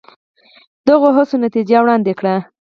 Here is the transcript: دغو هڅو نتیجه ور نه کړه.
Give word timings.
دغو 0.87 1.07
هڅو 1.17 1.35
نتیجه 1.45 1.77
ور 1.81 1.89
نه 2.07 2.13
کړه. 2.19 2.35